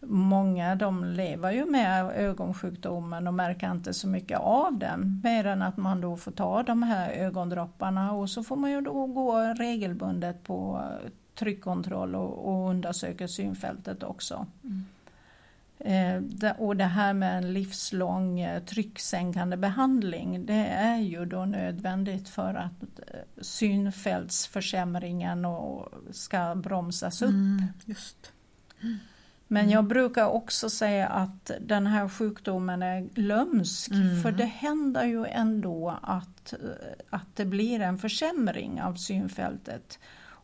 Många 0.07 0.75
de 0.75 1.05
lever 1.05 1.53
ju 1.53 1.67
med 1.67 2.05
ögonsjukdomen 2.05 3.27
och 3.27 3.35
märker 3.35 3.71
inte 3.71 3.95
så 3.95 4.09
mycket 4.09 4.39
av 4.39 4.79
den. 4.79 5.21
Mer 5.25 5.47
än 5.47 5.63
att 5.63 5.77
man 5.77 6.01
då 6.01 6.17
får 6.17 6.33
ta 6.33 6.63
de 6.63 6.83
här 6.83 7.11
ögondropparna 7.11 8.13
och 8.13 8.31
så 8.31 8.43
får 8.43 8.57
man 8.57 8.71
ju 8.71 8.81
då 8.81 9.07
gå 9.07 9.39
regelbundet 9.39 10.43
på 10.43 10.83
tryckkontroll 11.35 12.15
och, 12.15 12.49
och 12.49 12.71
undersöka 12.71 13.29
synfältet 13.29 14.03
också. 14.03 14.47
Mm. 14.65 14.85
Eh, 15.85 16.23
och 16.59 16.77
det 16.77 16.85
här 16.85 17.13
med 17.13 17.39
en 17.39 17.53
livslång 17.53 18.41
eh, 18.41 18.63
trycksänkande 18.63 19.57
behandling 19.57 20.47
det 20.47 20.67
är 20.67 20.97
ju 20.97 21.25
då 21.25 21.45
nödvändigt 21.45 22.29
för 22.29 22.55
att 22.55 22.83
eh, 22.83 22.89
synfältsförsämringen 23.41 25.47
ska 26.11 26.55
bromsas 26.55 27.23
upp. 27.23 27.29
Mm, 27.29 27.63
just. 27.85 28.33
Mm. 28.83 28.99
Men 29.49 29.71
jag 29.71 29.85
brukar 29.85 30.27
också 30.27 30.71
säga 30.71 31.09
att 31.09 31.51
den 31.61 31.87
här 31.87 32.09
sjukdomen 32.09 32.83
är 32.83 33.01
glömsk 33.01 33.91
mm. 33.91 34.23
för 34.23 34.33
det 34.33 34.45
händer 34.45 35.05
ju 35.05 35.27
ändå 35.27 35.99
att, 36.03 36.55
att 37.11 37.37
det 37.37 37.45
blir 37.45 37.81
en 37.81 37.99
försämring 37.99 38.83
av 38.83 38.95
synfältet 38.95 39.99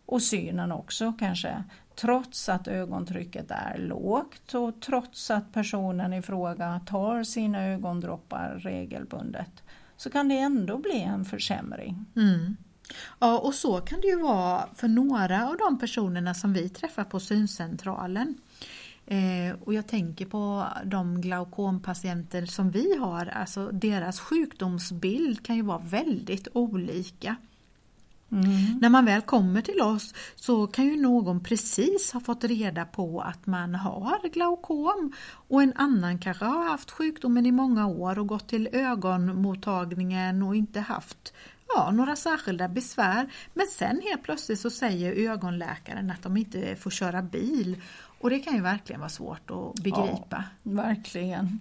och 0.06 0.22
synen 0.22 0.72
också 0.72 1.12
kanske 1.18 1.64
trots 2.00 2.48
att 2.48 2.68
ögontrycket 2.68 3.50
är 3.50 3.78
lågt 3.78 4.54
och 4.54 4.80
trots 4.80 5.30
att 5.30 5.52
personen 5.52 6.12
i 6.12 6.22
fråga 6.22 6.80
tar 6.86 7.24
sina 7.24 7.66
ögondroppar 7.66 8.60
regelbundet 8.62 9.62
så 9.96 10.10
kan 10.10 10.28
det 10.28 10.38
ändå 10.38 10.78
bli 10.78 11.00
en 11.00 11.24
försämring. 11.24 12.04
Mm. 12.16 12.56
Ja, 13.18 13.38
och 13.38 13.54
så 13.54 13.80
kan 13.80 14.00
det 14.00 14.06
ju 14.06 14.22
vara 14.22 14.68
för 14.74 14.88
några 14.88 15.48
av 15.48 15.56
de 15.56 15.78
personerna 15.78 16.34
som 16.34 16.52
vi 16.52 16.68
träffar 16.68 17.04
på 17.04 17.20
syncentralen. 17.20 18.34
Eh, 19.06 19.60
och 19.60 19.74
jag 19.74 19.86
tänker 19.86 20.26
på 20.26 20.66
de 20.84 21.20
glaukompatienter 21.20 22.46
som 22.46 22.70
vi 22.70 22.96
har, 22.96 23.26
alltså 23.26 23.66
deras 23.72 24.20
sjukdomsbild 24.20 25.46
kan 25.46 25.56
ju 25.56 25.62
vara 25.62 25.78
väldigt 25.78 26.48
olika. 26.52 27.36
Mm. 28.32 28.78
När 28.80 28.88
man 28.88 29.04
väl 29.04 29.22
kommer 29.22 29.62
till 29.62 29.80
oss 29.80 30.14
så 30.36 30.66
kan 30.66 30.84
ju 30.84 30.96
någon 30.96 31.40
precis 31.40 32.12
ha 32.12 32.20
fått 32.20 32.44
reda 32.44 32.84
på 32.84 33.20
att 33.20 33.46
man 33.46 33.74
har 33.74 34.28
glaukom 34.28 35.12
och 35.48 35.62
en 35.62 35.72
annan 35.76 36.18
kanske 36.18 36.44
har 36.44 36.64
haft 36.64 36.90
sjukdomen 36.90 37.46
i 37.46 37.52
många 37.52 37.86
år 37.86 38.18
och 38.18 38.26
gått 38.26 38.48
till 38.48 38.68
ögonmottagningen 38.72 40.42
och 40.42 40.56
inte 40.56 40.80
haft 40.80 41.32
ja, 41.74 41.90
några 41.90 42.16
särskilda 42.16 42.68
besvär. 42.68 43.32
Men 43.54 43.66
sen 43.66 44.00
helt 44.04 44.22
plötsligt 44.22 44.60
så 44.60 44.70
säger 44.70 45.30
ögonläkaren 45.30 46.10
att 46.10 46.22
de 46.22 46.36
inte 46.36 46.76
får 46.76 46.90
köra 46.90 47.22
bil 47.22 47.82
och 48.20 48.30
det 48.30 48.38
kan 48.38 48.54
ju 48.54 48.60
verkligen 48.60 49.00
vara 49.00 49.10
svårt 49.10 49.50
att 49.50 49.82
begripa. 49.82 50.44
Ja, 50.62 50.70
verkligen. 50.72 51.58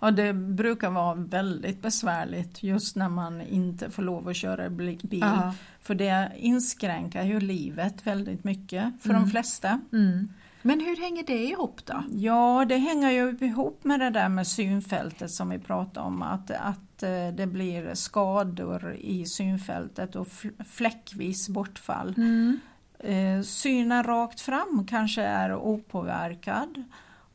Ja, 0.00 0.10
det 0.10 0.32
brukar 0.32 0.90
vara 0.90 1.14
väldigt 1.14 1.82
besvärligt 1.82 2.62
just 2.62 2.96
när 2.96 3.08
man 3.08 3.40
inte 3.40 3.90
får 3.90 4.02
lov 4.02 4.28
att 4.28 4.36
köra 4.36 4.70
bil. 4.70 5.20
Ja. 5.20 5.54
För 5.80 5.94
det 5.94 6.32
inskränker 6.36 7.22
ju 7.22 7.40
livet 7.40 8.06
väldigt 8.06 8.44
mycket 8.44 8.92
för 9.02 9.10
mm. 9.10 9.22
de 9.22 9.30
flesta. 9.30 9.80
Mm. 9.92 10.28
Men 10.62 10.80
hur 10.80 10.96
hänger 10.96 11.22
det 11.22 11.44
ihop 11.44 11.80
då? 11.84 12.04
Ja, 12.12 12.64
det 12.68 12.76
hänger 12.76 13.10
ju 13.10 13.36
ihop 13.40 13.84
med 13.84 14.00
det 14.00 14.10
där 14.10 14.28
med 14.28 14.46
synfältet 14.46 15.30
som 15.30 15.48
vi 15.48 15.58
pratade 15.58 16.06
om. 16.06 16.22
Att, 16.22 16.50
att 16.50 17.02
eh, 17.02 17.28
det 17.36 17.46
blir 17.46 17.94
skador 17.94 18.96
i 19.00 19.26
synfältet 19.26 20.16
och 20.16 20.28
fläckvis 20.68 21.48
bortfall. 21.48 22.14
Mm. 22.16 22.60
Eh, 22.98 23.42
synen 23.42 24.04
rakt 24.04 24.40
fram 24.40 24.86
kanske 24.88 25.22
är 25.22 25.54
opåverkad 25.54 26.84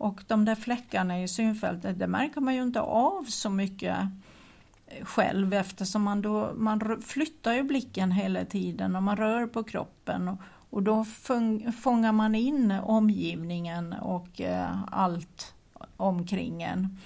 och 0.02 0.24
de 0.28 0.46
där 0.46 0.56
fläckarna 0.56 1.22
i 1.22 1.28
synfältet 1.28 2.00
det 2.00 2.08
märker 2.08 2.42
man 2.42 2.56
ju 2.56 2.62
inte 2.62 2.82
av 2.82 3.24
så 3.24 3.50
mycket 3.50 3.98
själv 5.02 5.54
eftersom 5.54 6.04
man, 6.04 6.22
då, 6.22 6.54
man 6.56 7.02
flyttar 7.02 7.54
ju 7.54 7.64
blicken 7.64 8.12
hela 8.12 8.46
tiden 8.46 8.96
och 8.96 9.04
man 9.04 9.18
rör 9.18 9.48
på 9.48 9.64
kroppen 9.64 10.28
och, 10.28 10.38
och 10.70 10.84
då 10.84 11.06
fångar 11.82 12.12
man 12.12 12.36
in 12.36 12.72
omgivningen 12.72 13.94
och 13.94 14.42
eh, 14.42 14.84
allt 14.92 15.54
omkring 15.98 16.64
en. 16.64 16.80
Mm. 16.80 16.98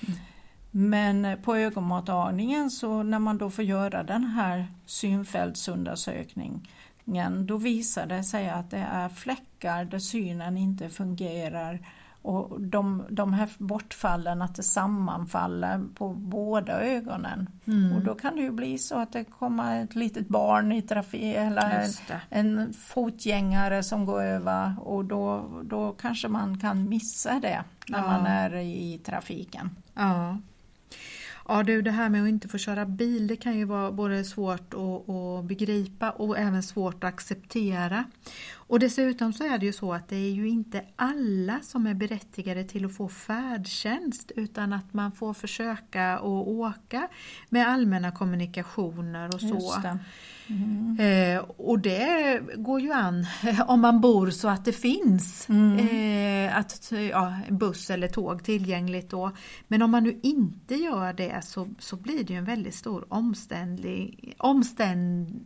Men 0.72 1.38
på 1.44 1.56
ögonmottagningen 1.56 2.72
så 2.72 3.04
när 3.04 3.20
man 3.20 3.38
då 3.38 3.50
får 3.50 3.64
göra 3.64 4.04
den 4.04 4.24
här 4.24 4.68
synfältsundersökningen 4.86 7.46
då 7.46 7.58
visar 7.58 8.06
det 8.06 8.24
sig 8.24 8.50
att 8.50 8.72
det 8.72 8.88
är 8.92 9.10
fläckar 9.10 9.86
där 9.86 10.00
synen 10.00 10.58
inte 10.58 10.90
fungerar 10.90 11.80
Och 12.26 12.62
de, 12.62 13.04
de 13.10 13.34
här 13.34 13.50
bortfallen, 13.58 14.42
att 14.42 14.56
det 14.56 14.64
sammanfaller 14.64 15.82
på 15.96 16.10
båda 16.10 16.82
ögonen. 16.82 17.50
Mm. 17.66 17.96
Och 17.96 18.02
då 18.02 18.16
kan 18.16 18.36
det 18.36 18.42
ju 18.42 18.52
bli 18.52 18.78
så 18.78 18.96
att 19.00 19.14
det 19.14 19.24
kommer 19.24 19.84
ett 19.84 19.96
litet 19.96 20.28
barn 20.28 20.72
i 20.72 20.82
trafik 20.82 21.36
eller 21.36 21.88
en 22.30 22.74
fotgängare 22.74 23.84
som 23.84 24.06
går 24.06 24.22
över 24.24 24.74
och 24.80 25.06
då, 25.06 25.50
då 25.64 25.92
kanske 25.92 26.28
man 26.28 26.60
kan 26.60 26.90
missa 26.90 27.40
det 27.40 27.64
när 27.88 28.00
Ja. 28.00 28.08
man 28.08 28.26
är 28.26 28.56
i 28.56 29.00
trafiken. 29.06 29.70
Ja. 29.94 30.38
Ja 31.48 31.64
du, 31.64 31.82
det 31.82 31.92
här 31.92 32.10
med 32.10 32.24
att 32.24 32.30
inte 32.30 32.48
få 32.48 32.58
köra 32.58 32.86
bil 32.86 33.28
det 33.28 33.36
kan 33.36 33.58
ju 33.58 33.66
vara 33.66 33.92
både 33.92 34.24
svårt 34.24 34.74
att, 34.74 35.10
att 35.10 35.46
begripa 35.46 36.10
och 36.10 36.38
även 36.38 36.64
svårt 36.64 37.04
att 37.04 37.14
acceptera. 37.14 38.06
Och 38.68 38.80
dessutom 38.80 39.34
så 39.34 39.44
är 39.44 39.58
det 39.58 39.66
ju 39.66 39.74
så 39.74 39.94
att 39.94 40.10
det 40.10 40.16
är 40.16 40.32
ju 40.32 40.48
inte 40.50 40.84
alla 40.96 41.60
som 41.62 41.88
är 41.88 41.94
berättigade 41.94 42.64
till 42.64 42.86
att 42.86 42.96
få 42.96 43.10
färdtjänst 43.10 44.32
utan 44.36 44.74
att 44.74 44.94
man 44.94 45.12
får 45.12 45.34
försöka 45.34 46.14
att 46.14 46.24
åka 46.48 47.08
med 47.50 47.68
allmänna 47.68 48.12
kommunikationer 48.12 49.28
och 49.36 49.42
så. 49.42 49.74
Det. 49.82 49.98
Mm. 50.48 50.98
Eh, 51.00 51.44
och 51.58 51.80
det 51.80 52.42
går 52.56 52.82
ju 52.82 52.92
an 52.92 53.26
om 53.68 53.82
man 53.82 54.02
bor 54.02 54.30
så 54.30 54.48
att 54.48 54.66
det 54.66 54.74
finns 54.74 55.50
Mm. 55.50 55.80
eh, 56.50 56.58
att, 56.58 56.92
ja, 57.12 57.34
buss 57.50 57.90
eller 57.90 58.08
tåg 58.08 58.44
tillgängligt 58.44 59.10
då. 59.10 59.32
Men 59.68 59.82
om 59.82 59.92
man 59.92 60.04
nu 60.04 60.20
inte 60.24 60.76
gör 60.76 61.14
det 61.14 61.42
så, 61.46 61.68
så 61.80 61.96
blir 61.96 62.24
det 62.24 62.34
ju 62.34 62.40
en 62.40 62.46
väldigt 62.46 62.76
stor 62.76 63.06
omständlig, 63.10 64.36
omständ, 64.38 65.40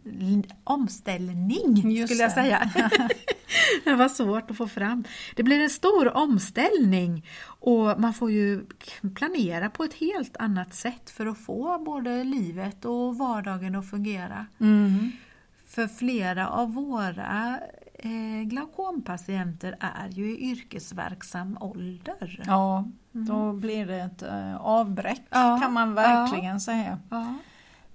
omställning 0.63 1.91
Just 1.91 2.13
skulle 2.13 2.23
jag 2.23 2.31
det. 2.31 2.33
säga. 2.33 2.71
det 3.83 3.95
var 3.95 4.09
svårt 4.09 4.51
att 4.51 4.57
få 4.57 4.67
fram. 4.67 5.03
Det 5.35 5.43
blir 5.43 5.59
en 5.59 5.69
stor 5.69 6.17
omställning 6.17 7.25
och 7.43 7.99
man 7.99 8.13
får 8.13 8.31
ju 8.31 8.65
planera 9.15 9.69
på 9.69 9.83
ett 9.83 9.93
helt 9.93 10.37
annat 10.37 10.73
sätt 10.73 11.09
för 11.09 11.25
att 11.25 11.37
få 11.37 11.79
både 11.85 12.23
livet 12.23 12.85
och 12.85 13.17
vardagen 13.17 13.75
att 13.75 13.89
fungera. 13.89 14.45
Mm. 14.59 15.11
För 15.67 15.87
flera 15.87 16.47
av 16.49 16.73
våra 16.73 17.59
eh, 17.93 18.43
glaukompatienter 18.45 19.75
är 19.79 20.09
ju 20.09 20.37
i 20.37 20.51
yrkesverksam 20.51 21.57
ålder. 21.61 22.43
Ja, 22.45 22.87
då 23.11 23.53
blir 23.53 23.85
det 23.85 23.95
ett 23.95 24.21
eh, 24.21 24.55
avbräck 24.55 25.21
Ja, 25.29 25.59
kan 25.61 25.73
man 25.73 25.93
verkligen 25.93 26.59
säga. 26.59 26.99
Ja. 27.09 27.35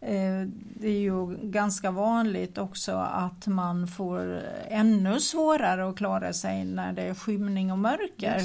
Eh, 0.05 0.49
Det 0.77 0.89
är 0.89 1.01
ju 1.01 1.37
ganska 1.43 1.91
vanligt 1.91 2.59
också 2.59 2.97
att 2.97 3.47
man 3.47 3.87
får 3.87 4.43
ännu 4.69 5.21
svårare 5.21 5.89
att 5.89 5.97
klara 5.97 6.33
sig 6.33 6.65
när 6.65 6.93
det 6.93 7.03
är 7.03 7.15
skymning 7.15 7.73
och 7.73 7.79
mörker. 7.79 8.41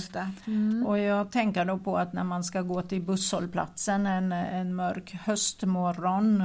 Mm. 0.47 0.85
Och 0.87 0.99
jag 0.99 1.31
tänker 1.31 1.65
då 1.65 1.77
på 1.77 1.97
att 1.97 2.13
när 2.13 2.23
man 2.23 2.43
ska 2.43 2.61
gå 2.61 2.81
till 2.81 3.01
busshållplatsen 3.01 4.05
en, 4.05 4.31
en 4.31 4.75
mörk 4.75 5.13
höstmorgon 5.13 6.41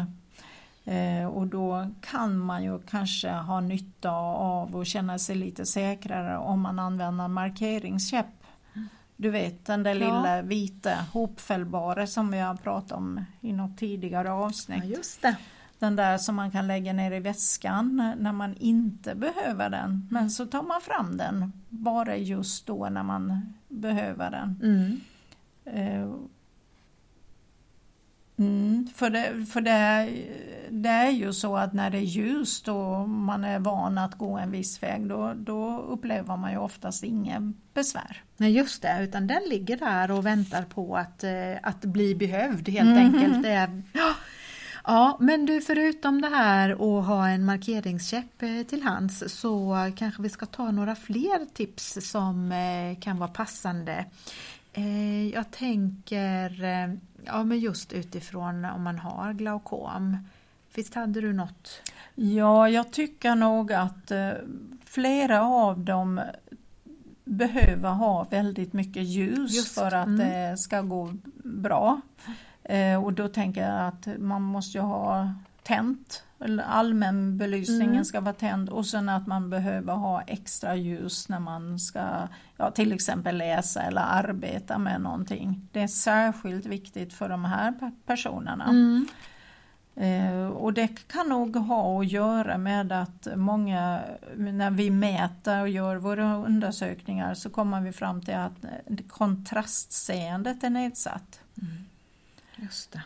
eh, 0.85 1.27
och 1.27 1.47
då 1.47 1.87
kan 2.01 2.39
man 2.39 2.65
ju 2.65 2.79
kanske 2.79 3.31
ha 3.31 3.61
nytta 3.61 4.11
av 4.11 4.77
och 4.77 4.87
känna 4.87 5.19
sig 5.19 5.37
lite 5.37 5.67
säkrare 5.67 6.39
om 6.39 6.61
man 6.61 6.79
använder 6.79 7.29
markeringskäpp. 7.29 8.44
Du 9.17 9.31
vet 9.31 9.65
den 9.65 9.83
där 9.83 9.95
Ja. 9.95 9.99
lilla 9.99 10.43
vita 10.43 10.95
hopfällbara 11.13 12.07
som 12.07 12.31
vi 12.31 12.39
har 12.41 12.55
pratat 12.55 12.93
om 12.93 13.25
i 13.41 13.53
något 13.53 13.79
tidigare 13.79 14.33
avsnitt. 14.33 14.85
Ja, 14.85 14.91
just 14.91 15.23
det. 15.23 15.37
Den 15.79 15.97
där 15.97 16.19
som 16.19 16.35
man 16.35 16.51
kan 16.51 16.67
lägga 16.67 16.93
ner 16.93 17.13
i 17.13 17.21
väskan 17.21 18.13
när 18.19 18.33
man 18.33 18.55
inte 18.57 19.15
behöver 19.15 19.71
den. 19.71 20.09
Men 20.11 20.31
så 20.31 20.47
tar 20.47 20.63
man 20.63 20.81
fram 20.81 21.17
den 21.17 21.53
bara 21.69 22.17
just 22.17 22.67
då 22.67 22.89
när 22.89 23.03
man 23.03 23.53
behöver 23.69 24.31
den. 24.31 24.61
Mm. 24.63 25.01
Mm, 28.39 28.89
för 28.95 29.11
det, 29.11 29.47
för 29.47 29.61
det, 29.61 30.09
det 30.71 30.89
är 30.89 31.11
ju 31.11 31.33
så 31.33 31.57
att 31.57 31.73
när 31.73 31.91
det 31.91 31.99
är 31.99 32.03
ljust 32.03 32.69
och 32.69 33.09
man 33.09 33.45
är 33.45 33.59
van 33.59 33.99
att 33.99 34.15
gå 34.15 34.39
en 34.39 34.51
viss 34.51 34.83
väg 34.83 35.07
då, 35.09 35.33
då 35.37 35.79
upplever 35.79 36.37
man 36.37 36.51
ju 36.53 36.59
oftast 36.59 37.05
ingen 37.05 37.55
besvär. 37.75 38.23
Nej 38.37 38.53
just 38.53 38.83
det, 38.83 38.97
utan 39.01 39.27
den 39.27 39.43
ligger 39.49 39.77
där 39.77 40.11
och 40.11 40.27
väntar 40.27 40.63
på 40.63 40.97
att, 40.97 41.25
eh, 41.25 41.55
att 41.63 41.81
bli 41.81 42.15
behövd 42.15 42.69
helt 42.69 42.89
Mhm. 42.89 42.99
enkelt. 42.99 43.43
Det 43.43 43.51
är, 43.51 43.83
ja. 43.93 44.15
ja, 44.85 45.17
men 45.21 45.47
du 45.47 45.61
förutom 45.61 46.21
det 46.21 46.29
här 46.29 46.71
att 46.71 47.07
ha 47.07 47.29
en 47.29 47.45
markeringskäpp 47.45 48.43
eh, 48.43 48.63
till 48.69 48.83
hands 48.83 49.25
så 49.41 49.77
kanske 49.97 50.23
vi 50.23 50.29
ska 50.29 50.47
ta 50.47 50.71
några 50.71 50.95
fler 50.95 51.47
tips 51.55 52.11
som 52.11 52.53
eh, 52.53 53.01
kan 53.01 53.19
vara 53.19 53.31
passande. 53.31 54.05
Jag 55.33 55.51
tänker, 55.51 56.51
ja 57.27 57.45
men 57.45 57.59
just 57.59 57.93
utifrån 57.93 58.65
om 58.65 58.83
man 58.83 58.99
har 58.99 59.33
glaukom. 59.33 60.17
Visst 60.75 60.95
hade 60.95 61.21
du 61.21 61.33
något? 61.33 61.83
Ja, 62.15 62.69
jag 62.69 62.93
tycker 62.93 63.35
nog 63.35 63.73
att 63.73 64.11
eh, 64.11 64.31
flera 64.85 65.43
av 65.43 65.79
dem 65.79 66.21
behöver 67.25 67.91
ha 67.91 68.25
väldigt 68.25 68.73
mycket 68.73 69.03
ljus 69.03 69.57
Just, 69.57 69.75
för 69.75 69.95
att 69.95 70.07
mm. 70.07 70.19
det 70.19 70.57
ska 70.57 70.81
gå 70.81 71.15
bra. 71.45 72.01
Eh, 72.63 73.05
och 73.05 73.13
då 73.13 73.29
tänker 73.29 73.69
jag 73.71 73.89
att 73.89 74.09
man 74.19 74.43
måste 74.43 74.79
ju 74.79 74.85
ha 74.85 75.35
tänt, 75.63 76.25
eller 76.45 76.65
allmänbelysningen 76.65 77.93
Mm. 77.93 78.05
ska 78.05 78.21
vara 78.21 78.35
tänd 78.35 78.69
och 78.69 78.87
sen 78.87 79.09
att 79.09 79.27
man 79.27 79.51
behöver 79.51 79.93
ha 79.95 80.23
extra 80.23 80.77
ljus 80.77 81.29
när 81.29 81.39
man 81.41 81.79
ska 81.79 82.29
ja, 82.57 82.71
till 82.71 82.93
exempel 82.93 83.39
läsa 83.39 83.83
eller 83.83 84.01
arbeta 84.01 84.79
med 84.79 85.01
någonting. 85.01 85.69
Det 85.73 85.81
är 85.81 85.87
särskilt 85.89 86.67
viktigt 86.67 87.13
för 87.13 87.29
de 87.29 87.45
här 87.45 87.73
pe- 87.73 87.93
personerna. 88.07 88.65
Mm. 88.65 89.07
Eh, 89.97 90.47
och 90.49 90.73
det 90.73 91.09
kan 91.09 91.29
nog 91.29 91.57
ha 91.57 92.01
att 92.01 92.11
göra 92.13 92.59
med 92.59 92.93
att 92.93 93.29
många, 93.37 94.01
när 94.37 94.71
vi 94.71 94.91
mäter 94.91 95.61
och 95.61 95.69
gör 95.69 95.97
våra 95.97 96.37
undersökningar 96.37 97.35
så 97.35 97.51
kommer 97.51 97.81
vi 97.81 97.93
fram 97.93 98.23
till 98.23 98.35
att 98.35 98.65
eh, 98.65 98.97
kontrastseendet 99.09 100.65
är 100.65 100.71
nedsatt. 100.71 101.41
Just 102.57 102.93
det. 102.93 103.03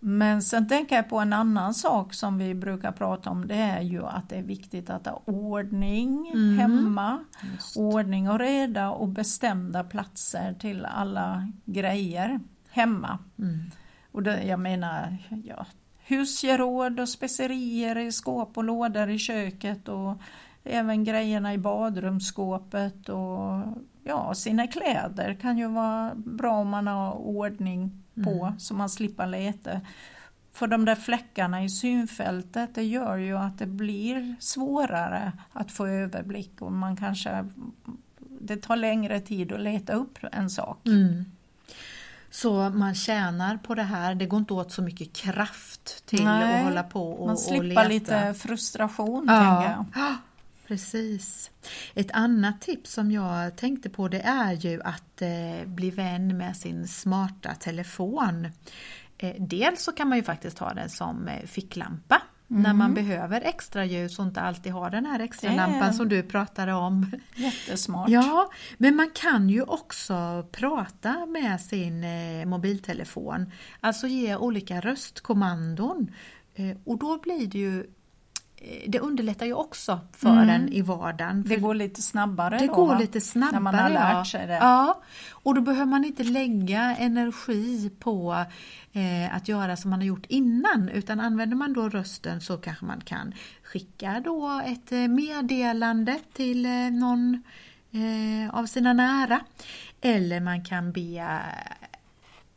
Men 0.00 0.42
sen 0.42 0.68
tänker 0.68 0.96
jag 0.96 1.08
på 1.08 1.18
en 1.18 1.32
annan 1.32 1.74
sak 1.74 2.14
som 2.14 2.38
vi 2.38 2.54
brukar 2.54 2.92
prata 2.92 3.30
om, 3.30 3.48
det 3.48 3.54
är 3.54 3.80
ju 3.80 4.04
att 4.04 4.28
det 4.28 4.36
är 4.36 4.42
viktigt 4.42 4.90
att 4.90 5.06
ha 5.06 5.22
ordning 5.24 6.30
Mm. 6.34 6.58
hemma, 6.58 7.18
Just. 7.52 7.76
ordning 7.76 8.30
och 8.30 8.38
reda 8.38 8.90
och 8.90 9.08
bestämda 9.08 9.84
platser 9.84 10.54
till 10.60 10.84
alla 10.84 11.52
grejer 11.64 12.40
hemma. 12.70 13.18
Mm. 13.38 13.58
Och 14.12 14.22
det, 14.22 14.42
jag 14.42 14.60
menar, 14.60 15.16
ja, 15.44 15.66
husgeråd 16.06 17.00
och 17.00 17.08
specerier 17.08 17.98
i 17.98 18.12
skåp 18.12 18.56
och 18.58 18.64
lådor 18.64 19.10
i 19.10 19.18
köket 19.18 19.88
och 19.88 20.14
även 20.64 21.04
grejerna 21.04 21.54
i 21.54 21.58
badrumsskåpet 21.58 23.08
och 23.08 23.62
ja, 24.04 24.34
sina 24.34 24.66
kläder 24.66 25.34
kan 25.34 25.58
ju 25.58 25.68
vara 25.68 26.12
bra 26.14 26.52
om 26.56 26.68
man 26.68 26.86
har 26.86 27.12
ordning 27.12 28.02
på 28.24 28.44
Mm. 28.46 28.58
så 28.60 28.74
man 28.74 28.88
slipper 28.88 29.26
leta. 29.26 29.80
För 30.52 30.66
de 30.66 30.84
där 30.84 30.94
fläckarna 30.94 31.64
i 31.64 31.68
synfältet 31.68 32.74
det 32.74 32.82
gör 32.84 33.16
ju 33.16 33.38
att 33.38 33.58
det 33.58 33.66
blir 33.66 34.36
svårare 34.40 35.32
att 35.52 35.72
få 35.72 35.86
överblick 35.86 36.62
och 36.62 36.72
man 36.72 36.96
kanske 36.96 37.48
det 38.40 38.56
tar 38.56 38.76
längre 38.76 39.20
tid 39.20 39.52
att 39.52 39.60
leta 39.60 39.92
upp 39.92 40.18
en 40.32 40.50
sak. 40.50 40.86
Mm. 40.86 41.24
Så 42.30 42.70
man 42.70 42.94
tjänar 42.94 43.56
på 43.56 43.74
det 43.74 43.82
här, 43.82 44.14
det 44.14 44.26
går 44.26 44.38
inte 44.38 44.54
åt 44.54 44.72
så 44.72 44.82
mycket 44.82 45.12
kraft 45.12 46.06
till 46.06 46.24
Nej, 46.24 46.58
att 46.58 46.64
hålla 46.64 46.82
på 46.82 47.10
och, 47.12 47.26
Man 47.26 47.32
och 47.32 47.38
slipper 47.40 47.64
leta. 47.66 47.88
lite 47.88 48.34
frustration 48.34 49.26
tänker 49.26 49.42
jag. 49.70 49.84
Ja, 49.94 50.14
precis. 50.68 51.50
Ett 51.94 52.10
annat 52.12 52.60
tips 52.60 52.92
som 52.92 53.10
jag 53.10 53.56
tänkte 53.56 53.90
på 53.90 54.08
det 54.08 54.20
är 54.20 54.52
ju 54.52 54.82
att 54.82 55.22
eh, 55.22 55.66
bli 55.66 55.90
vän 55.90 56.36
med 56.36 56.56
sin 56.56 56.88
smarta 56.88 57.54
telefon. 57.54 58.48
Eh, 59.18 59.34
dels 59.38 59.82
så 59.82 59.92
kan 59.92 60.08
man 60.08 60.18
ju 60.18 60.24
faktiskt 60.24 60.58
ha 60.58 60.74
den 60.74 60.90
som 60.90 61.28
eh, 61.28 61.46
ficklampa 61.46 62.22
när 62.50 62.74
man 62.74 62.94
behöver 62.94 63.40
extra 63.40 63.84
ljus 63.84 64.18
och 64.18 64.24
inte 64.24 64.40
alltid 64.40 64.72
har 64.72 64.90
den 64.90 65.06
här 65.06 65.20
extra 65.20 65.50
Mm. 65.50 65.70
Lampan 65.70 65.94
som 65.94 66.08
du 66.08 66.22
pratade 66.22 66.72
om. 66.72 67.12
Jättesmart. 67.34 68.08
Ja, 68.08 68.50
men 68.78 68.96
man 68.96 69.10
kan 69.10 69.48
ju 69.48 69.62
också 69.62 70.46
prata 70.52 71.26
med 71.26 71.60
sin 71.60 72.04
eh, 72.04 72.46
mobiltelefon, 72.46 73.52
alltså 73.80 74.06
ge 74.06 74.36
olika 74.36 74.80
röstkommandon. 74.80 76.10
Eh, 76.54 76.76
och 76.84 76.98
då 76.98 77.18
blir 77.18 77.46
det 77.46 77.58
ju, 77.58 77.86
det 78.86 78.98
underlättar 79.00 79.46
ju 79.46 79.52
också 79.52 80.00
för 80.12 80.28
Mm. 80.28 80.48
en 80.48 80.68
i 80.68 80.82
vardagen. 80.82 81.42
Det 81.42 81.48
för 81.48 81.60
går 81.60 81.74
lite 81.74 82.02
snabbare 82.02 82.58
det 82.58 82.66
då, 82.66 82.74
går 82.74 82.86
va? 82.86 82.98
lite 82.98 83.20
snabbare. 83.20 83.52
När 83.52 83.60
man 83.60 83.74
har 83.74 83.88
lärt 83.90 84.26
sig 84.26 84.46
det. 84.46 84.54
Ja, 84.54 85.02
och 85.30 85.54
då 85.54 85.60
behöver 85.60 85.86
man 85.86 86.04
inte 86.04 86.24
lägga 86.24 86.96
energi 86.96 87.90
på 87.98 88.44
eh, 88.92 89.36
att 89.36 89.48
göra 89.48 89.76
som 89.76 89.90
man 89.90 90.00
har 90.00 90.06
gjort 90.06 90.26
innan 90.28 90.88
utan 90.88 91.20
använder 91.20 91.56
man 91.56 91.72
då 91.72 91.88
rösten 91.88 92.40
så 92.40 92.56
kanske 92.56 92.84
man 92.84 93.00
kan 93.00 93.32
skicka 93.62 94.22
då 94.24 94.62
ett 94.66 94.92
eh, 94.92 94.98
meddelande 95.08 96.18
till 96.32 96.66
eh, 96.66 96.72
någon 96.72 97.42
eh, 97.90 98.54
av 98.54 98.66
sina 98.66 98.92
nära. 98.92 99.40
Eller 100.00 100.40
man 100.40 100.64
kan 100.64 100.92
be 100.92 101.40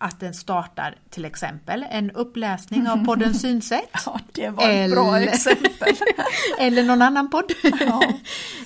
att 0.01 0.19
den 0.19 0.33
startar 0.33 0.95
till 1.09 1.25
exempel 1.25 1.85
en 1.89 2.11
uppläsning 2.11 2.87
av 2.89 3.05
podden 3.05 3.33
Synsätt. 3.39 3.89
Ja, 4.05 4.19
det 4.31 4.49
var 4.49 4.69
ett 4.69 4.91
bra 4.91 5.19
exempel. 5.19 5.93
eller 6.59 6.83
någon 6.83 7.01
annan 7.01 7.29
podd. 7.29 7.51
Ja. 7.79 8.03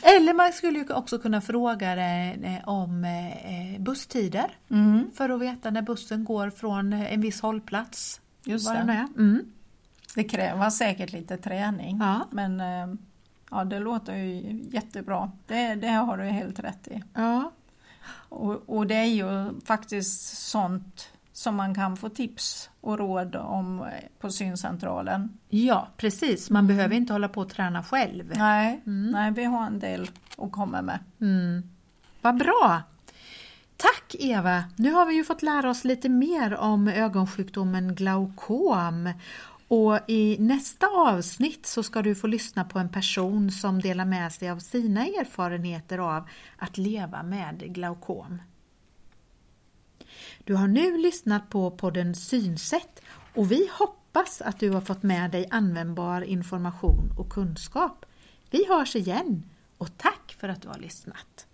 eller 0.02 0.34
man 0.34 0.54
skulle 0.54 0.80
ju 0.80 0.94
också 0.94 1.20
kunna 1.20 1.42
fråga 1.42 1.96
det 1.96 2.36
eh, 2.44 2.70
om 2.70 3.04
eh, 3.06 3.82
busstider 3.82 4.58
Mm, 4.70 5.12
för 5.16 5.30
att 5.30 5.42
veta 5.42 5.70
när 5.72 5.82
bussen 5.82 6.26
går 6.26 6.50
från 6.50 6.94
en 6.94 7.22
viss 7.22 7.42
hållplats. 7.42 8.22
just 8.46 8.70
det. 8.70 8.78
är. 8.78 9.08
Mm. 9.18 9.46
Det 10.16 10.24
kräver 10.24 10.70
säkert 10.70 11.12
lite 11.12 11.38
träning. 11.38 11.98
Ja. 12.00 12.28
Men 12.32 12.60
eh, 12.62 12.96
ja, 13.52 13.64
det 13.64 13.80
låter 13.80 14.16
ju 14.16 14.62
jättebra. 14.72 15.32
Det, 15.48 15.76
det 15.76 15.88
har 15.88 16.18
du 16.18 16.24
helt 16.24 16.60
rätt 16.60 16.88
i. 16.88 17.04
Ja. 17.14 17.52
Och, 18.30 18.70
och 18.70 18.88
det 18.88 18.96
är 18.96 19.06
ju 19.06 19.60
faktiskt 19.66 20.38
sånt 20.50 21.10
som 21.36 21.56
man 21.56 21.76
kan 21.76 21.98
få 21.98 22.10
tips 22.10 22.70
och 22.82 22.98
råd 22.98 23.36
om 23.36 23.82
eh, 23.82 23.88
på 24.20 24.30
syncentralen. 24.30 25.38
ja, 25.50 25.88
precis. 25.98 26.50
Man 26.50 26.68
behöver 26.68 26.96
inte 26.96 27.14
hålla 27.14 27.30
på 27.30 27.42
och 27.42 27.50
träna 27.50 27.84
själv. 27.84 28.34
Nej, 28.36 28.82
nej, 28.86 29.32
vi 29.32 29.44
har 29.44 29.66
en 29.66 29.80
del 29.80 30.10
att 30.38 30.52
komma 30.52 30.82
med. 30.82 31.00
Mm. 31.22 31.64
Vad 32.22 32.38
bra! 32.38 32.82
Tack 33.78 34.16
Eva! 34.20 34.64
Nu 34.76 34.92
har 34.92 35.06
vi 35.06 35.14
ju 35.14 35.24
fått 35.24 35.42
lära 35.42 35.70
oss 35.70 35.84
lite 35.84 36.10
mer 36.10 36.56
om 36.56 36.88
ögonsjukdomen 36.88 37.96
glaukom. 37.96 39.14
Och 39.68 40.00
i 40.08 40.38
nästa 40.40 40.88
avsnitt 40.88 41.66
så 41.66 41.84
ska 41.84 42.02
du 42.02 42.16
få 42.16 42.28
lyssna 42.28 42.64
på 42.64 42.80
en 42.80 42.90
person 42.90 43.52
som 43.52 43.82
delar 43.82 44.06
med 44.06 44.34
sig 44.34 44.50
av 44.50 44.60
sina 44.60 45.06
erfarenheter 45.06 45.98
av 45.98 46.30
att 46.58 46.78
leva 46.78 47.24
med 47.24 47.74
glaukom. 47.74 48.40
Du 50.44 50.56
har 50.56 50.68
nu 50.68 50.98
lyssnat 50.98 51.50
på 51.50 51.72
podden 51.72 52.16
Synsätt 52.16 53.02
och 53.34 53.52
vi 53.52 53.70
hoppas 53.72 54.42
att 54.42 54.60
du 54.60 54.70
har 54.70 54.82
fått 54.82 55.04
med 55.04 55.32
dig 55.32 55.48
användbar 55.52 56.22
information 56.22 57.14
och 57.18 57.30
kunskap. 57.30 58.06
Vi 58.50 58.66
hörs 58.70 58.96
igen 58.96 59.44
och 59.78 59.98
tack 59.98 60.36
för 60.40 60.50
att 60.50 60.62
du 60.62 60.68
har 60.68 60.80
lyssnat! 60.80 61.48